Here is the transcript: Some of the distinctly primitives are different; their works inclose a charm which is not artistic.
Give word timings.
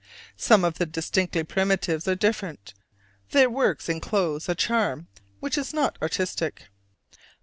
Some 0.35 0.63
of 0.63 0.79
the 0.79 0.87
distinctly 0.87 1.43
primitives 1.43 2.07
are 2.07 2.15
different; 2.15 2.73
their 3.29 3.51
works 3.51 3.87
inclose 3.87 4.49
a 4.49 4.55
charm 4.55 5.09
which 5.41 5.59
is 5.59 5.75
not 5.75 5.99
artistic. 6.01 6.69